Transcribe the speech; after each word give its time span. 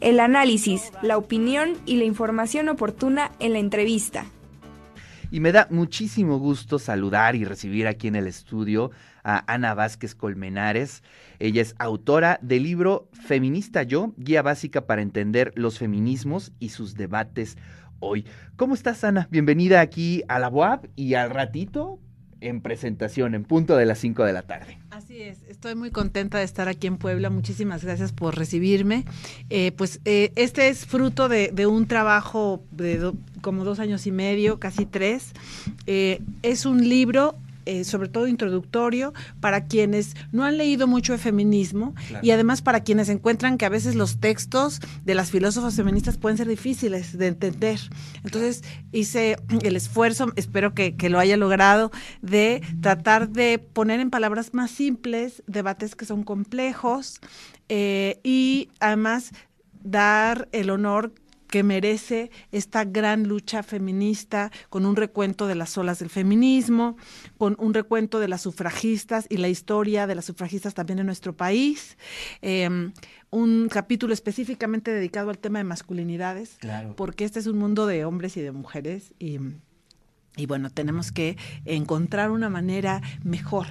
El 0.00 0.20
análisis, 0.20 0.92
la 1.02 1.16
opinión 1.16 1.74
y 1.86 1.96
la 1.96 2.04
información 2.04 2.68
oportuna 2.68 3.32
en 3.38 3.52
la 3.52 3.58
entrevista. 3.58 4.26
Y 5.30 5.40
me 5.40 5.50
da 5.50 5.66
muchísimo 5.70 6.38
gusto 6.38 6.78
saludar 6.78 7.34
y 7.34 7.44
recibir 7.44 7.88
aquí 7.88 8.06
en 8.06 8.14
el 8.14 8.26
estudio 8.26 8.92
a 9.24 9.52
Ana 9.52 9.74
Vázquez 9.74 10.14
Colmenares. 10.14 11.02
Ella 11.40 11.62
es 11.62 11.74
autora 11.78 12.38
del 12.40 12.62
libro 12.62 13.08
Feminista 13.12 13.82
Yo, 13.82 14.12
guía 14.16 14.42
básica 14.42 14.86
para 14.86 15.02
entender 15.02 15.52
los 15.56 15.78
feminismos 15.78 16.52
y 16.60 16.68
sus 16.68 16.94
debates 16.94 17.56
hoy. 17.98 18.26
¿Cómo 18.56 18.74
estás, 18.74 19.02
Ana? 19.02 19.26
Bienvenida 19.30 19.80
aquí 19.80 20.22
a 20.28 20.38
la 20.38 20.50
UAB 20.50 20.88
y 20.94 21.14
al 21.14 21.30
ratito 21.30 21.98
en 22.44 22.60
presentación, 22.60 23.34
en 23.34 23.44
punto 23.44 23.76
de 23.76 23.86
las 23.86 23.98
5 23.98 24.24
de 24.24 24.32
la 24.32 24.42
tarde. 24.42 24.78
Así 24.90 25.22
es, 25.22 25.42
estoy 25.48 25.74
muy 25.74 25.90
contenta 25.90 26.38
de 26.38 26.44
estar 26.44 26.68
aquí 26.68 26.86
en 26.86 26.98
Puebla. 26.98 27.30
Muchísimas 27.30 27.84
gracias 27.84 28.12
por 28.12 28.36
recibirme. 28.36 29.04
Eh, 29.50 29.72
pues 29.72 30.00
eh, 30.04 30.32
este 30.36 30.68
es 30.68 30.86
fruto 30.86 31.28
de, 31.28 31.66
un 31.66 31.86
trabajo 31.86 32.62
de 32.70 33.12
como 33.40 33.64
dos 33.64 33.78
años 33.78 34.06
y 34.06 34.12
medio, 34.12 34.60
casi 34.60 34.86
tres. 34.86 35.32
Eh, 35.86 36.20
es 36.42 36.66
un 36.66 36.88
libro 36.88 37.36
eh, 37.66 37.84
sobre 37.84 38.08
todo 38.08 38.26
introductorio, 38.26 39.12
para 39.40 39.66
quienes 39.66 40.16
no 40.32 40.44
han 40.44 40.58
leído 40.58 40.86
mucho 40.86 41.12
de 41.12 41.18
feminismo 41.18 41.94
y 42.22 42.30
además 42.30 42.62
para 42.62 42.84
quienes 42.84 43.08
encuentran 43.08 43.58
que 43.58 43.64
a 43.64 43.68
veces 43.68 43.94
los 43.94 44.18
textos 44.18 44.80
de 45.04 45.14
las 45.14 45.30
filósofas 45.30 45.74
feministas 45.76 46.18
pueden 46.18 46.36
ser 46.36 46.48
difíciles 46.48 47.16
de 47.16 47.26
entender. 47.26 47.80
Entonces 48.24 48.62
hice 48.92 49.36
el 49.62 49.76
esfuerzo, 49.76 50.32
espero 50.36 50.74
que, 50.74 50.94
lo 51.08 51.18
haya 51.18 51.36
logrado, 51.36 51.90
de 52.22 52.62
tratar 52.80 53.28
de 53.28 53.58
poner 53.58 54.00
en 54.00 54.10
palabras 54.10 54.54
más 54.54 54.70
simples 54.70 55.42
debates 55.46 55.94
que 55.94 56.06
son 56.06 56.22
complejos 56.22 57.20
eh, 57.68 58.20
y 58.24 58.68
además 58.80 59.32
dar 59.84 60.48
el 60.52 60.70
honor 60.70 61.12
que 61.48 61.62
merece 61.62 62.30
esta 62.52 62.84
gran 62.84 63.28
lucha 63.28 63.62
feminista, 63.62 64.50
con 64.70 64.86
un 64.86 64.96
recuento 64.96 65.46
de 65.46 65.54
las 65.54 65.76
olas 65.78 65.98
del 65.98 66.10
feminismo, 66.10 66.96
con 67.38 67.56
un 67.58 67.74
recuento 67.74 68.20
de 68.20 68.28
las 68.28 68.42
sufragistas 68.42 69.26
y 69.28 69.36
la 69.36 69.48
historia 69.48 70.06
de 70.06 70.14
las 70.14 70.24
sufragistas 70.24 70.74
también 70.74 70.98
en 70.98 71.06
nuestro 71.06 71.36
país. 71.36 71.96
Em, 72.42 72.92
un 73.30 73.68
capítulo 73.68 74.14
específicamente 74.14 74.92
dedicado 74.92 75.30
al 75.30 75.38
tema 75.38 75.58
de 75.58 75.64
masculinidades, 75.64 76.58
porque 76.96 77.24
este 77.24 77.40
es 77.40 77.46
un 77.46 77.58
mundo 77.58 77.86
de 77.86 78.04
hombres 78.04 78.36
y 78.36 78.40
de 78.40 78.52
mujeres 78.52 79.12
y 79.18 79.38
y 80.36 80.46
bueno, 80.46 80.70
tenemos 80.70 81.12
que 81.12 81.36
encontrar 81.64 82.30
una 82.30 82.48
manera 82.48 83.02
mejor 83.22 83.66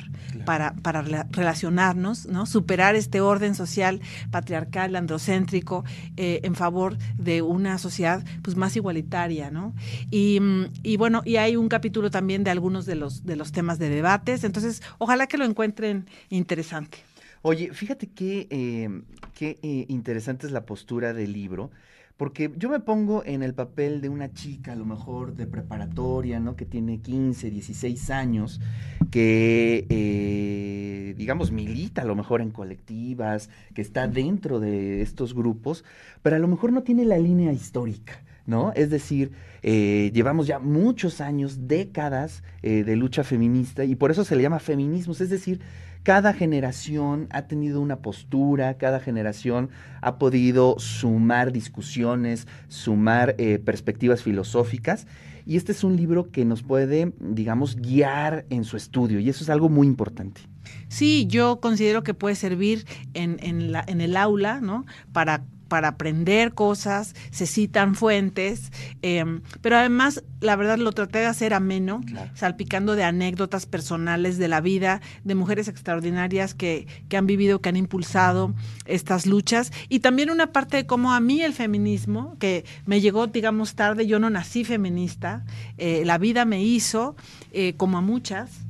para, 0.45 0.73
para 0.75 1.01
relacionarnos, 1.01 2.25
¿no? 2.27 2.45
Superar 2.45 2.95
este 2.95 3.19
orden 3.19 3.53
social 3.53 3.99
patriarcal, 4.31 4.95
androcéntrico, 4.95 5.83
eh, 6.15 6.39
en 6.43 6.55
favor 6.55 6.97
de 7.17 7.41
una 7.41 7.77
sociedad 7.77 8.23
pues 8.41 8.55
más 8.55 8.75
igualitaria, 8.75 9.51
¿no? 9.51 9.73
Y, 10.09 10.39
y, 10.83 10.97
bueno, 10.97 11.21
y 11.25 11.35
hay 11.35 11.57
un 11.57 11.67
capítulo 11.67 12.09
también 12.09 12.43
de 12.43 12.51
algunos 12.51 12.85
de 12.85 12.95
los, 12.95 13.25
de 13.25 13.35
los 13.35 13.51
temas 13.51 13.77
de 13.77 13.89
debates, 13.89 14.43
entonces 14.43 14.81
ojalá 14.99 15.27
que 15.27 15.37
lo 15.37 15.45
encuentren 15.45 16.05
interesante. 16.29 16.99
Oye, 17.41 17.73
fíjate 17.73 18.07
qué, 18.07 18.47
eh, 18.49 18.89
qué 19.33 19.59
eh, 19.61 19.85
interesante 19.89 20.47
es 20.47 20.53
la 20.53 20.65
postura 20.65 21.13
del 21.13 21.33
libro 21.33 21.71
porque 22.17 22.51
yo 22.57 22.69
me 22.69 22.79
pongo 22.79 23.23
en 23.25 23.43
el 23.43 23.53
papel 23.53 24.01
de 24.01 24.09
una 24.09 24.31
chica, 24.33 24.73
a 24.73 24.75
lo 24.75 24.85
mejor 24.85 25.35
de 25.35 25.47
preparatoria, 25.47 26.39
¿no? 26.39 26.55
Que 26.55 26.65
tiene 26.65 26.99
15, 26.99 27.49
16 27.49 28.09
años, 28.11 28.61
que, 29.09 29.85
eh, 29.89 31.15
digamos, 31.17 31.51
milita 31.51 32.03
a 32.03 32.05
lo 32.05 32.15
mejor 32.15 32.41
en 32.41 32.51
colectivas, 32.51 33.49
que 33.73 33.81
está 33.81 34.07
dentro 34.07 34.59
de 34.59 35.01
estos 35.01 35.33
grupos, 35.33 35.83
pero 36.21 36.35
a 36.35 36.39
lo 36.39 36.47
mejor 36.47 36.71
no 36.71 36.83
tiene 36.83 37.05
la 37.05 37.17
línea 37.17 37.51
histórica. 37.51 38.23
¿No? 38.45 38.73
Es 38.75 38.89
decir, 38.89 39.31
eh, 39.61 40.11
llevamos 40.13 40.47
ya 40.47 40.59
muchos 40.59 41.21
años, 41.21 41.67
décadas 41.67 42.43
eh, 42.61 42.83
de 42.83 42.95
lucha 42.95 43.23
feminista 43.23 43.85
y 43.85 43.95
por 43.95 44.11
eso 44.11 44.23
se 44.23 44.35
le 44.35 44.43
llama 44.43 44.59
feminismo, 44.59 45.13
es 45.13 45.29
decir, 45.29 45.61
cada 46.03 46.33
generación 46.33 47.27
ha 47.31 47.43
tenido 47.43 47.79
una 47.79 47.99
postura, 47.99 48.77
cada 48.77 48.99
generación 48.99 49.69
ha 50.01 50.17
podido 50.17 50.75
sumar 50.77 51.53
discusiones, 51.53 52.45
sumar 52.67 53.35
eh, 53.37 53.57
perspectivas 53.59 54.21
filosóficas. 54.21 55.07
Y 55.45 55.55
este 55.55 55.71
es 55.71 55.83
un 55.83 55.95
libro 55.95 56.29
que 56.29 56.43
nos 56.43 56.61
puede, 56.61 57.13
digamos, 57.19 57.77
guiar 57.77 58.45
en 58.49 58.65
su 58.65 58.75
estudio. 58.75 59.19
Y 59.19 59.29
eso 59.29 59.45
es 59.45 59.49
algo 59.49 59.69
muy 59.69 59.87
importante. 59.87 60.41
Sí, 60.89 61.25
yo 61.27 61.61
considero 61.61 62.03
que 62.03 62.13
puede 62.13 62.35
servir 62.35 62.85
en, 63.13 63.37
en, 63.41 63.71
la, 63.71 63.83
en 63.87 64.01
el 64.01 64.17
aula, 64.17 64.59
¿no? 64.59 64.85
Para 65.13 65.45
para 65.73 65.87
aprender 65.87 66.53
cosas, 66.53 67.15
se 67.31 67.47
citan 67.47 67.95
fuentes, 67.95 68.71
em, 69.01 69.41
pero 69.61 69.75
además, 69.75 70.23
la 70.39 70.55
verdad, 70.55 70.77
lo 70.77 70.91
traté 70.91 71.17
de 71.17 71.25
hacer 71.25 71.51
ameno, 71.51 72.01
salpicando 72.35 72.95
de 72.95 73.03
anécdotas 73.03 73.65
personales 73.65 74.37
de 74.37 74.47
la 74.47 74.61
vida, 74.61 75.01
de 75.23 75.33
mujeres 75.33 75.67
extraordinarias 75.67 76.53
que, 76.53 76.85
que 77.09 77.17
han 77.17 77.25
vivido, 77.25 77.59
que 77.59 77.69
han 77.69 77.75
impulsado 77.75 78.53
estas 78.85 79.25
luchas, 79.25 79.71
y 79.89 80.01
también 80.01 80.29
una 80.29 80.51
parte 80.51 80.77
de 80.77 80.85
cómo 80.85 81.11
a 81.11 81.19
mí 81.19 81.41
el 81.41 81.53
feminismo, 81.53 82.37
que 82.37 82.65
me 82.85 83.01
llegó, 83.01 83.25
digamos, 83.25 83.73
tarde, 83.73 84.05
yo 84.05 84.19
no 84.19 84.29
nací 84.29 84.65
feminista, 84.65 85.43
eh, 85.79 86.03
la 86.05 86.19
vida 86.19 86.45
me 86.45 86.63
hizo, 86.63 87.15
eh, 87.51 87.73
como 87.77 87.97
a 87.97 88.01
muchas, 88.01 88.63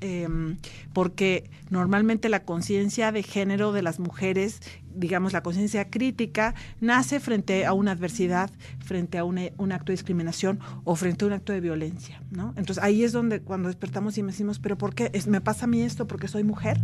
Em, 0.00 0.56
porque 0.92 1.50
normalmente 1.70 2.28
la 2.28 2.44
conciencia 2.44 3.12
de 3.12 3.22
género 3.22 3.72
de 3.72 3.82
las 3.82 3.98
mujeres, 3.98 4.60
digamos 4.98 5.32
la 5.32 5.42
conciencia 5.42 5.88
crítica, 5.88 6.54
nace 6.80 7.20
frente 7.20 7.64
a 7.64 7.72
una 7.72 7.92
adversidad, 7.92 8.50
frente 8.80 9.18
a 9.18 9.24
un 9.24 9.38
acto 9.72 9.86
de 9.86 9.92
discriminación 9.92 10.60
o 10.84 10.96
frente 10.96 11.24
a 11.24 11.28
un 11.28 11.34
acto 11.34 11.52
de 11.52 11.60
violencia, 11.60 12.20
¿no? 12.30 12.54
Entonces 12.56 12.82
ahí 12.82 13.04
es 13.04 13.12
donde 13.12 13.40
cuando 13.40 13.68
despertamos 13.68 14.18
y 14.18 14.22
me 14.22 14.32
decimos, 14.32 14.58
pero 14.58 14.76
¿por 14.76 14.94
qué 14.94 15.10
me 15.26 15.40
pasa 15.40 15.64
a 15.64 15.68
mí 15.68 15.82
esto 15.82 16.06
porque 16.06 16.28
soy 16.28 16.44
mujer? 16.44 16.78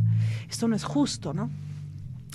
Esto 0.49 0.69
no 0.69 0.77
es 0.77 0.85
justo, 0.85 1.35
¿no? 1.35 1.51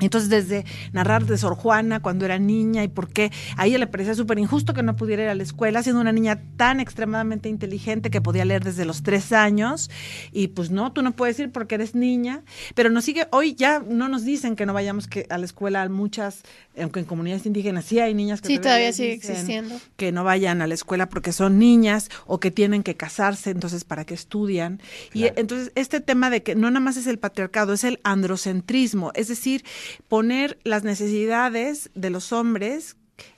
Entonces, 0.01 0.29
desde 0.29 0.65
narrar 0.91 1.25
de 1.25 1.37
Sor 1.37 1.55
Juana 1.55 2.01
cuando 2.01 2.25
era 2.25 2.39
niña 2.39 2.83
y 2.83 2.87
por 2.87 3.09
qué 3.09 3.31
a 3.57 3.65
ella 3.65 3.77
le 3.77 3.87
parecía 3.87 4.15
súper 4.15 4.39
injusto 4.39 4.73
que 4.73 4.83
no 4.83 4.95
pudiera 4.95 5.23
ir 5.23 5.29
a 5.29 5.35
la 5.35 5.43
escuela, 5.43 5.83
siendo 5.83 6.01
una 6.01 6.11
niña 6.11 6.41
tan 6.57 6.79
extremadamente 6.79 7.49
inteligente 7.49 8.09
que 8.09 8.21
podía 8.21 8.45
leer 8.45 8.63
desde 8.63 8.85
los 8.85 9.03
tres 9.03 9.31
años. 9.31 9.89
Y 10.31 10.49
pues 10.49 10.71
no, 10.71 10.91
tú 10.91 11.01
no 11.01 11.11
puedes 11.15 11.39
ir 11.39 11.51
porque 11.51 11.75
eres 11.75 11.95
niña. 11.95 12.43
Pero 12.75 12.89
nos 12.89 13.05
sigue, 13.05 13.27
hoy 13.31 13.55
ya 13.55 13.79
no 13.79 14.09
nos 14.09 14.23
dicen 14.23 14.55
que 14.55 14.65
no 14.65 14.73
vayamos 14.73 15.07
que 15.07 15.25
a 15.29 15.37
la 15.37 15.45
escuela. 15.45 15.87
Muchas, 15.89 16.43
aunque 16.79 16.99
en 16.99 17.05
comunidades 17.05 17.45
indígenas 17.45 17.85
sí 17.85 17.99
hay 17.99 18.13
niñas 18.13 18.41
que 18.41 18.47
sí, 18.47 18.59
todavía 18.59 18.93
sigue 18.93 19.13
existiendo. 19.13 19.75
Que 19.97 20.11
no 20.11 20.23
vayan 20.23 20.61
a 20.61 20.67
la 20.67 20.73
escuela 20.73 21.09
porque 21.09 21.31
son 21.31 21.59
niñas 21.59 22.09
o 22.25 22.39
que 22.39 22.51
tienen 22.51 22.83
que 22.83 22.95
casarse, 22.95 23.49
entonces 23.49 23.83
para 23.83 24.05
que 24.05 24.13
estudian. 24.13 24.81
Y 25.13 25.25
entonces 25.35 25.71
este 25.75 25.99
tema 25.99 26.29
de 26.29 26.43
que 26.43 26.55
no 26.55 26.69
nada 26.69 26.79
más 26.79 26.97
es 26.97 27.07
el 27.07 27.19
patriarcado, 27.19 27.73
es 27.73 27.83
el 27.83 27.99
androcentrismo, 28.03 29.11
es 29.15 29.27
decir, 29.27 29.63
poner 30.07 30.59
las 30.63 30.83
necesidades 30.83 31.89
de 31.95 32.09
los 32.09 32.31
hombres, 32.31 32.97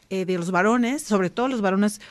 eh, 0.09 0.25
de 0.25 0.37
los 0.37 0.51
varones, 0.51 1.03
sobre 1.03 1.29
todo 1.29 1.47
los 1.47 1.61
varones 1.61 2.01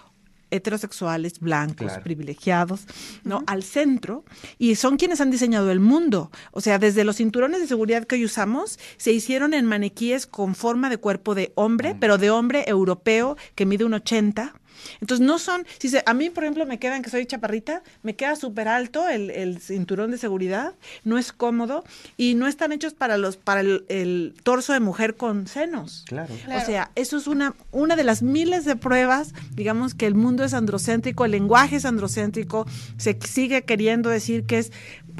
heterosexuales, 0.50 1.40
blancos, 1.40 1.92
privilegiados, 2.02 2.86
¿no? 3.24 3.42
Al 3.46 3.62
centro, 3.62 4.24
y 4.58 4.74
son 4.74 4.96
quienes 4.96 5.20
han 5.20 5.30
diseñado 5.30 5.70
el 5.70 5.80
mundo. 5.80 6.30
O 6.52 6.60
sea, 6.60 6.78
desde 6.78 7.04
los 7.04 7.16
cinturones 7.16 7.60
de 7.60 7.66
seguridad 7.66 8.04
que 8.04 8.16
hoy 8.16 8.24
usamos, 8.24 8.78
se 8.96 9.12
hicieron 9.12 9.54
en 9.54 9.66
maniquíes 9.66 10.26
con 10.26 10.54
forma 10.54 10.90
de 10.90 10.98
cuerpo 10.98 11.34
de 11.34 11.52
hombre, 11.54 11.96
pero 11.98 12.18
de 12.18 12.30
hombre 12.30 12.64
europeo 12.66 13.36
que 13.54 13.66
mide 13.66 13.84
un 13.84 13.94
80, 13.94 14.54
entonces 15.00 15.26
no 15.26 15.38
son, 15.38 15.66
si 15.78 15.88
se, 15.88 16.02
a 16.06 16.14
mí 16.14 16.30
por 16.30 16.44
ejemplo 16.44 16.66
me 16.66 16.78
quedan 16.78 17.02
que 17.02 17.10
soy 17.10 17.26
chaparrita, 17.26 17.82
me 18.02 18.16
queda 18.16 18.36
súper 18.36 18.68
alto 18.68 19.08
el, 19.08 19.60
cinturón 19.60 20.10
de 20.10 20.18
seguridad, 20.18 20.74
no 21.04 21.18
es 21.18 21.32
cómodo 21.32 21.84
y 22.16 22.34
no 22.34 22.46
están 22.46 22.72
hechos 22.72 22.94
para 22.94 23.18
los 23.18 23.36
para 23.36 23.60
el, 23.60 24.34
torso 24.42 24.72
de 24.72 24.80
mujer 24.80 25.16
con 25.16 25.46
senos. 25.46 26.04
Claro. 26.06 26.34
O 26.56 26.64
sea, 26.64 26.90
eso 26.94 27.16
es 27.16 27.26
una 27.26 27.54
una 27.70 27.96
de 27.96 28.04
las 28.04 28.22
miles 28.22 28.64
de 28.64 28.76
pruebas, 28.76 29.34
digamos 29.54 29.94
que 29.94 30.06
el 30.06 30.14
mundo 30.14 30.44
es 30.44 30.54
androcéntrico, 30.54 31.24
el 31.24 31.32
lenguaje 31.32 31.76
es 31.76 31.84
androcéntrico, 31.84 32.66
se 32.96 33.18
sigue 33.26 33.62
queriendo 33.62 34.10
decir 34.10 34.44
que 34.44 34.58
es 34.58 34.72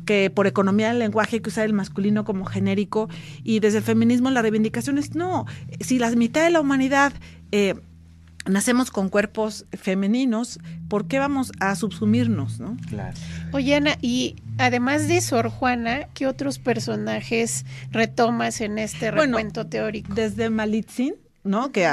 que 0.05 0.31
por 0.31 0.47
economía 0.47 0.89
del 0.89 0.99
lenguaje 0.99 1.37
hay 1.37 1.41
que 1.41 1.49
usar 1.49 1.67
el 1.67 1.73
masculino 1.73 2.25
como 2.25 2.45
genérico 2.45 3.09
y 3.43 3.61
desde 3.61 3.79
el 3.79 3.85
feminismo 3.85 4.31
la 4.31 4.43
reivindicación 4.43 4.99
es 4.99 5.15
no, 5.15 5.47
si 5.81 5.99
la 5.99 6.11
mitad 6.11 6.43
de 6.45 6.51
la 6.51 6.61
humanidad 6.61 7.13
eh, 7.53 7.75
nacemos 8.47 8.91
con 8.91 9.09
cuerpos 9.09 9.67
femeninos, 9.73 10.59
¿por 10.89 11.07
qué 11.07 11.19
vamos 11.19 11.53
a 11.61 11.75
subsumirnos, 11.75 12.61
no? 12.61 12.77
Claro. 12.89 13.17
Oye, 13.53 13.75
Ana, 13.75 13.97
y 14.01 14.37
además 14.59 15.09
de 15.09 15.21
Sor 15.21 15.49
Juana, 15.49 16.09
¿qué 16.15 16.27
otros 16.27 16.59
personajes 16.59 17.65
retomas 17.91 18.61
en 18.61 18.79
este 18.79 19.11
recuento 19.11 19.67
teórico? 19.67 20.15
Desde 20.15 20.51
Malitzin, 20.51 21.15
¿no? 21.45 21.73
Que 21.73 21.87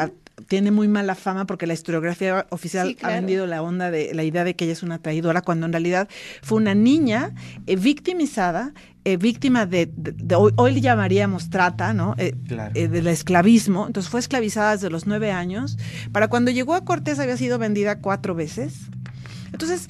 tiene 0.48 0.72
muy 0.72 0.88
mala 0.88 1.16
fama 1.16 1.46
porque 1.46 1.66
la 1.66 1.74
historiografía 1.74 2.46
oficial 2.52 2.96
ha 3.02 3.10
vendido 3.10 3.48
la 3.48 3.62
onda 3.64 3.90
de 3.90 4.14
la 4.14 4.24
idea 4.24 4.44
de 4.44 4.56
que 4.56 4.66
ella 4.66 4.74
es 4.74 4.84
una 4.84 5.00
traidora, 5.00 5.42
cuando 5.42 5.66
en 5.66 5.74
realidad 5.74 6.08
fue 6.44 6.58
una 6.58 6.76
niña 6.76 7.34
eh, 7.66 7.76
victimizada 7.76 8.74
eh, 9.08 9.16
víctima 9.16 9.66
de, 9.66 9.90
hoy, 10.36 10.52
hoy, 10.58 10.74
le 10.74 10.82
llamaríamos 10.82 11.50
trata, 11.50 11.94
¿no? 11.94 12.14
Eh, 12.18 12.36
eh, 12.74 12.90
del 12.90 13.08
esclavismo. 13.08 13.88
Entonces 13.88 14.12
fue 14.12 14.20
esclavizada 14.20 14.74
desde 14.74 14.90
los 14.90 15.08
nueve 15.08 15.32
años. 15.32 15.78
Para 16.12 16.28
cuando 16.28 16.52
llegó 16.52 16.74
a 16.74 16.84
Cortés 16.84 17.18
había 17.18 17.38
sido 17.38 17.58
vendida 17.58 18.02
cuatro 18.02 18.36
veces. 18.36 18.74
Entonces, 19.54 19.88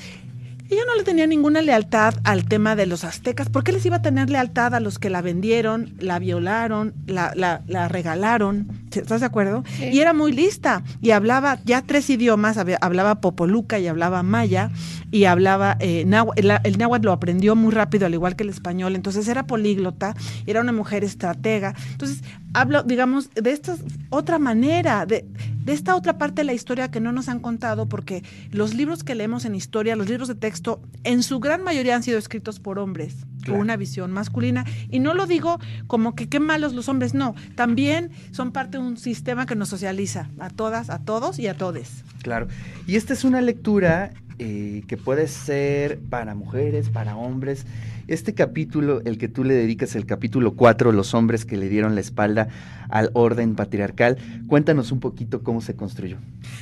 ella 0.69 0.81
no 0.85 0.95
le 0.95 1.03
tenía 1.03 1.27
ninguna 1.27 1.61
lealtad 1.61 2.15
al 2.23 2.45
tema 2.45 2.75
de 2.75 2.85
los 2.85 3.03
aztecas. 3.03 3.49
¿Por 3.49 3.63
qué 3.63 3.71
les 3.71 3.85
iba 3.85 3.97
a 3.97 4.01
tener 4.01 4.29
lealtad 4.29 4.75
a 4.75 4.79
los 4.79 4.99
que 4.99 5.09
la 5.09 5.21
vendieron, 5.21 5.93
la 5.99 6.19
violaron, 6.19 6.93
la, 7.05 7.33
la, 7.35 7.87
regalaron? 7.87 8.67
¿Estás 8.93 9.21
de 9.21 9.27
acuerdo? 9.27 9.63
Y 9.79 9.99
era 9.99 10.13
muy 10.13 10.31
lista 10.31 10.83
y 11.01 11.11
hablaba 11.11 11.59
ya 11.63 11.83
tres 11.83 12.09
idiomas, 12.09 12.57
hablaba 12.57 13.21
popoluca 13.21 13.79
y 13.79 13.87
hablaba 13.87 14.23
maya 14.23 14.71
y 15.11 15.25
hablaba 15.25 15.77
eh, 15.79 16.03
náhuatl, 16.05 16.51
el, 16.63 16.77
náhuatl 16.77 17.05
lo 17.05 17.11
aprendió 17.11 17.55
muy 17.55 17.71
rápido, 17.71 18.05
al 18.05 18.13
igual 18.13 18.35
que 18.35 18.43
el 18.43 18.49
español, 18.49 18.95
entonces 18.95 19.27
era 19.27 19.47
políglota, 19.47 20.15
era 20.45 20.61
una 20.61 20.73
mujer 20.73 21.03
estratega. 21.03 21.75
Entonces, 21.91 22.23
hablo, 22.53 22.83
digamos, 22.83 23.29
de 23.33 23.51
esta 23.51 23.75
otra 24.09 24.39
manera, 24.39 25.05
de, 25.05 25.25
de 25.63 25.73
esta 25.73 25.95
otra 25.95 26.17
parte 26.17 26.41
de 26.41 26.45
la 26.45 26.53
historia 26.53 26.89
que 26.89 26.99
no 26.99 27.11
nos 27.11 27.29
han 27.29 27.39
contado, 27.39 27.87
porque 27.87 28.23
los 28.51 28.73
libros 28.73 29.03
que 29.03 29.15
leemos 29.15 29.45
en 29.45 29.55
historia, 29.55 29.95
los 29.95 30.09
libros 30.09 30.27
de 30.27 30.35
texto, 30.35 30.81
en 31.03 31.23
su 31.23 31.39
gran 31.39 31.63
mayoría 31.63 31.95
han 31.95 32.03
sido 32.03 32.17
escritos 32.17 32.59
por 32.59 32.79
hombres, 32.79 33.15
con 33.45 33.55
una 33.55 33.77
visión 33.77 34.11
masculina. 34.11 34.65
Y 34.89 34.99
no 34.99 35.13
lo 35.13 35.25
digo 35.25 35.59
como 35.87 36.15
que 36.15 36.29
qué 36.29 36.39
malos 36.39 36.73
los 36.73 36.89
hombres, 36.89 37.13
no, 37.13 37.35
también 37.55 38.11
son 38.31 38.51
parte 38.51 38.77
de 38.77 38.83
un 38.83 38.97
sistema 38.97 39.45
que 39.45 39.55
nos 39.55 39.69
socializa 39.69 40.29
a 40.39 40.49
todas, 40.49 40.89
a 40.89 40.99
todos 40.99 41.39
y 41.39 41.47
a 41.47 41.55
todes. 41.55 42.03
Claro. 42.21 42.47
Y 42.87 42.95
esta 42.95 43.13
es 43.13 43.23
una 43.23 43.41
lectura 43.41 44.11
eh, 44.39 44.83
que 44.87 44.97
puede 44.97 45.27
ser 45.27 45.99
para 45.99 46.35
mujeres, 46.35 46.89
para 46.89 47.15
hombres. 47.15 47.65
Este 48.07 48.33
capítulo, 48.33 49.01
el 49.05 49.17
que 49.17 49.27
tú 49.27 49.43
le 49.43 49.53
dedicas, 49.53 49.95
el 49.95 50.05
capítulo 50.05 50.55
4, 50.55 50.91
los 50.91 51.13
hombres 51.13 51.45
que 51.45 51.57
le 51.57 51.69
dieron 51.69 51.95
la 51.95 52.01
espalda 52.01 52.47
al 52.89 53.11
orden 53.13 53.55
patriarcal, 53.55 54.17
cuéntanos 54.47 54.91
un 54.91 54.99
poquito 54.99 55.43
cómo 55.43 55.61
se 55.61 55.75
construyó. 55.75 56.17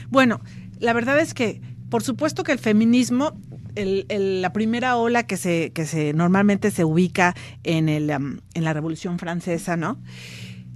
Bueno, 0.09 0.42
la 0.80 0.94
verdad 0.94 1.19
es 1.19 1.33
que, 1.33 1.62
por 1.89 2.03
supuesto 2.03 2.44
que 2.44 2.51
el 2.51 2.59
feminismo 2.59 3.38
la 3.75 4.53
primera 4.53 4.95
ola 4.95 5.24
que 5.24 5.36
se, 5.36 5.71
que 5.74 5.86
se 5.86 6.13
normalmente 6.13 6.71
se 6.71 6.86
ubica 6.86 7.36
en, 7.63 7.89
el, 7.89 8.09
en 8.09 8.63
la 8.63 8.71
Revolución 8.71 9.19
Francesa, 9.19 9.75
¿no? 9.75 10.00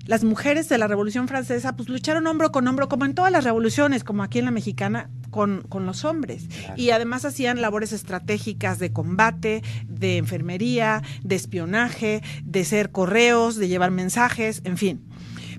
las 0.09 0.23
mujeres 0.23 0.67
de 0.69 0.79
la 0.79 0.87
Revolución 0.87 1.27
Francesa 1.27 1.75
pues 1.75 1.87
lucharon 1.87 2.25
hombro 2.25 2.51
con 2.51 2.67
hombro, 2.67 2.89
como 2.89 3.05
en 3.05 3.13
todas 3.13 3.31
las 3.31 3.43
revoluciones, 3.43 4.03
como 4.03 4.23
aquí 4.23 4.39
en 4.39 4.45
la 4.45 4.51
mexicana, 4.51 5.07
con, 5.29 5.63
con 5.69 5.85
los 5.85 6.05
hombres. 6.05 6.47
Y 6.75 6.91
además 6.91 7.25
hacían 7.25 7.61
labores 7.61 7.91
estratégicas 7.91 8.79
de 8.79 8.91
combate, 8.91 9.63
de 9.87 10.17
enfermería, 10.17 11.01
de 11.23 11.35
espionaje, 11.35 12.21
de 12.43 12.65
ser 12.65 12.91
correos, 12.91 13.55
de 13.55 13.67
llevar 13.67 13.91
mensajes, 13.91 14.61
en 14.63 14.77
fin. 14.77 15.08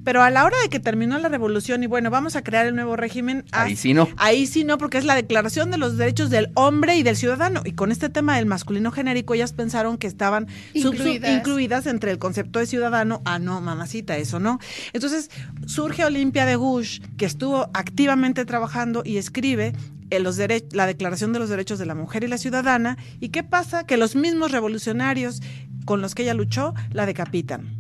Pero 0.05 0.23
a 0.23 0.31
la 0.31 0.45
hora 0.45 0.57
de 0.63 0.69
que 0.69 0.81
terminó 0.81 1.19
la 1.19 1.29
revolución 1.29 1.83
y 1.83 1.87
bueno, 1.87 2.11
vamos 2.11 2.37
a 2.37 2.43
crear 2.43 2.67
el 2.67 2.75
nuevo 2.75 2.97
régimen. 2.97 3.45
Ahí 3.53 3.77
sí 3.77 3.95
no. 3.95 4.09
Ahí 4.17 4.47
sí 4.47 4.65
no, 4.65 4.79
porque 4.79 4.99
es 4.99 5.05
la 5.05 5.15
declaración 5.15 5.71
de 5.71 5.79
los 5.79 5.97
derechos 5.97 6.31
del 6.31 6.51
hombre 6.55 6.97
y 6.97 7.03
del 7.03 7.17
ciudadano. 7.17 7.63
Y 7.65 7.73
con 7.73 7.93
este 7.93 8.09
tema 8.09 8.37
del 8.37 8.47
masculino 8.47 8.91
genérico, 8.91 9.35
ellas 9.35 9.53
pensaron 9.53 9.99
que 9.99 10.07
estaban 10.07 10.47
incluidas, 10.75 11.87
entre 11.87 12.11
el 12.11 12.19
concepto 12.19 12.59
de 12.59 12.67
ciudadano. 12.67 13.23
Ah, 13.25 13.39
no, 13.39 13.61
mamacita, 13.61 14.17
eso 14.17 14.41
no. 14.41 14.59
Entonces 14.93 15.31
surge 15.67 16.05
Olimpia 16.05 16.47
de 16.47 16.57
Gush, 16.57 17.01
que 17.17 17.27
estuvo 17.27 17.71
activamente 17.75 18.45
trabajando 18.45 19.03
y 19.05 19.19
escribe 19.19 19.73
los 20.19 20.39
la 20.73 20.87
Declaración 20.87 21.33
de 21.33 21.39
los 21.39 21.49
Derechos 21.49 21.79
de 21.79 21.87
la 21.87 21.95
Mujer 21.95 22.25
y 22.25 22.29
la 22.29 22.39
Ciudadana. 22.39 22.97
¿Y 23.21 23.29
qué 23.29 23.43
pasa? 23.43 23.85
Que 23.85 23.97
los 23.97 24.17
mismos 24.17 24.51
revolucionarios 24.51 25.41
con 25.85 26.01
los 26.01 26.15
que 26.15 26.23
ella 26.23 26.35
luchó 26.35 26.75
la 26.93 27.07
decapitan. 27.07 27.80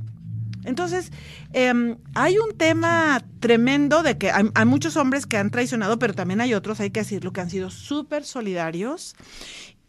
Entonces, 0.65 1.11
em, 1.53 1.97
hay 2.15 2.39
un 2.39 2.57
tema 2.57 3.25
tremendo 3.41 4.03
de 4.03 4.19
que 4.19 4.31
hay, 4.31 4.45
muchos 4.67 4.97
hombres 4.97 5.27
que 5.27 5.37
han 5.37 5.51
traicionado, 5.51 5.99
pero 5.99 6.15
también 6.15 6.41
hay 6.41 6.55
otros, 6.55 6.81
hay 6.81 6.91
que 6.91 7.01
decirlo, 7.01 7.33
que 7.33 7.41
han 7.41 7.51
sido 7.51 7.71
súper 7.71 8.25
solidarios. 8.25 9.15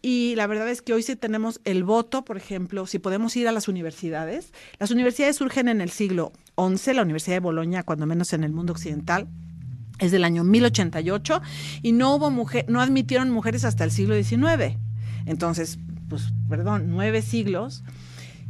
Y 0.00 0.34
la 0.34 0.48
verdad 0.48 0.68
es 0.68 0.82
que 0.82 0.94
hoy 0.94 1.02
sí 1.02 1.14
tenemos 1.14 1.60
el 1.64 1.84
voto, 1.84 2.24
por 2.24 2.36
ejemplo, 2.36 2.86
si 2.86 2.98
podemos 2.98 3.36
ir 3.36 3.46
a 3.46 3.52
las 3.52 3.68
universidades. 3.68 4.52
Las 4.78 4.90
universidades 4.90 5.36
surgen 5.36 5.68
en 5.68 5.80
el 5.80 5.90
siglo 5.90 6.32
XI, 6.56 6.94
la 6.94 7.02
Universidad 7.02 7.36
de 7.36 7.40
Bolonia, 7.40 7.84
cuando 7.84 8.06
menos 8.06 8.32
en 8.32 8.42
el 8.42 8.52
mundo 8.52 8.72
occidental, 8.72 9.28
es 10.00 10.10
del 10.10 10.24
año 10.24 10.42
1088, 10.42 11.40
y 11.82 11.92
no 11.92 12.16
hubo 12.16 12.30
mujer, 12.30 12.64
no 12.68 12.80
admitieron 12.80 13.30
mujeres 13.30 13.64
hasta 13.64 13.84
el 13.84 13.92
siglo 13.92 14.20
XIX. 14.20 14.76
Entonces, 15.26 15.78
pues, 16.08 16.32
perdón, 16.48 16.86
nueve 16.88 17.22
siglos 17.22 17.84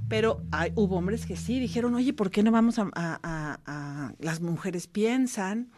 pero 0.08 0.42
hay, 0.50 0.72
hubo 0.74 0.96
hombres 0.96 1.26
que 1.26 1.36
sí 1.36 1.58
dijeron, 1.58 1.94
oye, 1.94 2.12
¿por 2.12 2.30
qué 2.30 2.42
no 2.42 2.50
vamos 2.50 2.76
a, 2.78 4.14
las 4.18 4.40
mujeres 4.40 4.86
piensan? 4.86 5.68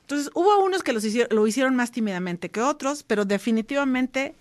Entonces, 0.00 0.30
hubo 0.34 0.64
unos 0.64 0.82
que 0.82 0.92
los 0.92 1.04
lo 1.30 1.46
hicieron 1.46 1.74
más 1.74 1.90
tímidamente 1.90 2.48
que 2.48 2.60
otros, 2.60 3.02
pero 3.02 3.24
definitivamente 3.24 4.34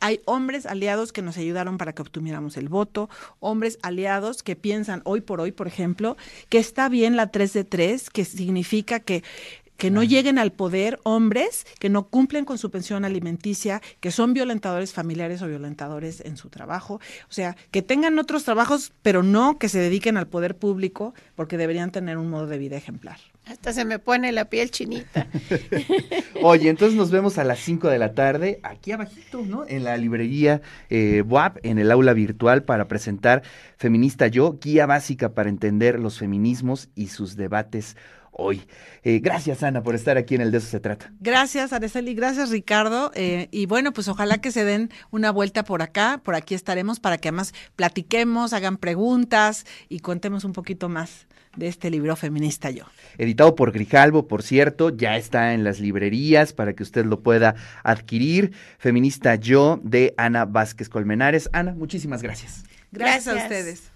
hay 0.00 0.20
hombres 0.24 0.66
aliados 0.66 1.12
que 1.12 1.22
nos 1.22 1.36
ayudaron 1.36 1.78
para 1.78 1.94
que 1.94 2.02
obtuviéramos 2.02 2.56
el 2.56 2.68
voto, 2.68 3.08
hombres 3.40 3.78
aliados 3.82 4.42
que 4.42 4.56
piensan 4.56 5.00
hoy 5.04 5.20
por 5.20 5.40
hoy, 5.40 5.52
por 5.52 5.66
ejemplo, 5.66 6.16
que 6.48 6.58
está 6.58 6.88
bien 6.88 7.16
la 7.16 7.30
3 7.30 7.52
de 7.52 7.64
3, 7.64 8.10
que 8.10 8.24
significa 8.24 9.00
que 9.00 9.22
que 9.76 9.90
no 9.90 10.02
lleguen 10.02 10.38
al 10.38 10.52
poder 10.52 10.98
hombres 11.04 11.66
que 11.78 11.88
no 11.88 12.08
cumplen 12.08 12.44
con 12.44 12.58
su 12.58 12.70
pensión 12.70 13.04
alimenticia, 13.04 13.80
que 14.00 14.10
son 14.10 14.34
violentadores 14.34 14.92
familiares 14.92 15.42
o 15.42 15.48
violentadores 15.48 16.20
en 16.20 16.36
su 16.36 16.48
trabajo, 16.48 17.00
o 17.28 17.32
sea, 17.32 17.56
que 17.70 17.82
tengan 17.82 18.18
otros 18.18 18.44
trabajos, 18.44 18.92
pero 19.02 19.22
no 19.22 19.58
que 19.58 19.68
se 19.68 19.78
dediquen 19.78 20.16
al 20.16 20.26
poder 20.26 20.56
público, 20.56 21.14
porque 21.34 21.56
deberían 21.56 21.90
tener 21.90 22.18
un 22.18 22.30
modo 22.30 22.46
de 22.46 22.58
vida 22.58 22.76
ejemplar. 22.76 23.18
Hasta 23.46 23.72
se 23.72 23.84
me 23.84 24.00
pone 24.00 24.32
la 24.32 24.46
piel 24.46 24.72
chinita. 24.72 25.28
Oye, 26.42 26.68
entonces 26.68 26.96
nos 26.96 27.12
vemos 27.12 27.38
a 27.38 27.44
las 27.44 27.60
5 27.60 27.88
de 27.88 27.98
la 27.98 28.12
tarde, 28.12 28.58
aquí 28.64 28.90
abajito, 28.90 29.42
¿no? 29.42 29.64
En 29.68 29.84
la 29.84 29.96
librería 29.96 30.62
eh, 30.90 31.22
WAP, 31.22 31.58
en 31.62 31.78
el 31.78 31.92
aula 31.92 32.12
virtual, 32.12 32.64
para 32.64 32.88
presentar 32.88 33.42
Feminista 33.76 34.26
Yo, 34.26 34.58
guía 34.60 34.86
básica 34.86 35.34
para 35.34 35.48
entender 35.48 36.00
los 36.00 36.18
feminismos 36.18 36.88
y 36.96 37.08
sus 37.08 37.36
debates 37.36 37.96
hoy. 38.36 38.62
Eh, 39.02 39.20
gracias, 39.20 39.62
Ana, 39.62 39.82
por 39.82 39.94
estar 39.94 40.16
aquí 40.16 40.34
en 40.34 40.40
el 40.40 40.50
De 40.50 40.58
eso 40.58 40.68
se 40.68 40.80
trata. 40.80 41.12
Gracias, 41.20 41.72
Araceli, 41.72 42.14
gracias, 42.14 42.50
Ricardo. 42.50 43.10
Eh, 43.14 43.48
y 43.50 43.66
bueno, 43.66 43.92
pues 43.92 44.08
ojalá 44.08 44.38
que 44.38 44.50
se 44.50 44.64
den 44.64 44.90
una 45.10 45.30
vuelta 45.30 45.64
por 45.64 45.82
acá, 45.82 46.20
por 46.22 46.34
aquí 46.34 46.54
estaremos 46.54 47.00
para 47.00 47.18
que 47.18 47.28
además 47.28 47.54
platiquemos, 47.76 48.52
hagan 48.52 48.76
preguntas 48.76 49.64
y 49.88 50.00
contemos 50.00 50.44
un 50.44 50.52
poquito 50.52 50.88
más 50.88 51.26
de 51.56 51.68
este 51.68 51.90
libro 51.90 52.16
feminista 52.16 52.70
yo. 52.70 52.84
Editado 53.16 53.54
por 53.54 53.72
Grijalvo, 53.72 54.28
por 54.28 54.42
cierto, 54.42 54.90
ya 54.90 55.16
está 55.16 55.54
en 55.54 55.64
las 55.64 55.80
librerías 55.80 56.52
para 56.52 56.74
que 56.74 56.82
usted 56.82 57.06
lo 57.06 57.20
pueda 57.20 57.54
adquirir. 57.82 58.52
Feminista 58.78 59.34
yo 59.36 59.80
de 59.82 60.14
Ana 60.18 60.44
Vázquez 60.44 60.88
Colmenares. 60.88 61.48
Ana, 61.52 61.74
muchísimas 61.74 62.22
gracias. 62.22 62.64
Gracias, 62.92 63.24
gracias. 63.24 63.36
a 63.36 63.42
ustedes. 63.42 63.95